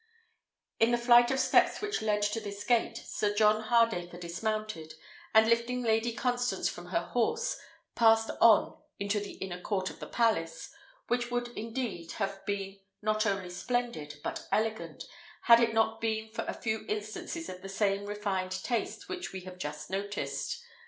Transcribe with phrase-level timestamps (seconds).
[0.79, 4.95] At the flight of steps which led to this gate Sir John Hardacre dismounted,
[5.31, 7.55] and lifting Lady Constance from her horse,
[7.93, 10.71] passed on into the inner court of the palace,
[11.05, 15.03] which would indeed have been not only splendid, but elegant,
[15.43, 19.41] had it not been for a few instances of the same refined taste which we
[19.41, 20.63] have just noticed.